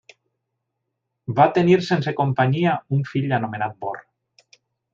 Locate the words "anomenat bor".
3.41-4.01